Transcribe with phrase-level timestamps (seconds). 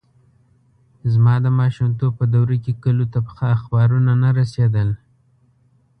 [1.13, 3.19] زما د ماشومتوب په دوره کې کلیو ته
[3.55, 4.89] اخبارونه نه رسېدل.